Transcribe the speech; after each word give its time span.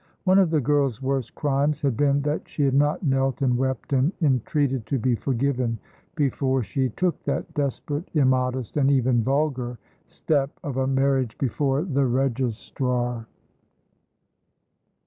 One 0.23 0.39
of 0.39 0.49
the 0.49 0.61
girl's 0.61 0.99
worst 0.99 1.35
crimes 1.35 1.79
had 1.81 1.95
been 1.95 2.23
that 2.23 2.49
she 2.49 2.63
had 2.63 2.73
not 2.73 3.03
knelt 3.05 3.43
and 3.43 3.55
wept 3.55 3.93
and 3.93 4.11
entreated 4.19 4.87
to 4.87 4.97
be 4.97 5.13
forgiven, 5.13 5.77
before 6.15 6.63
she 6.63 6.89
took 6.89 7.23
that 7.25 7.53
desperate, 7.53 8.09
immodest, 8.15 8.77
and 8.77 8.89
even 8.89 9.21
vulgar, 9.23 9.77
step 10.07 10.49
of 10.63 10.77
a 10.77 10.87
marriage 10.87 11.37
before 11.37 11.83
the 11.83 12.07
registrar. 12.07 13.27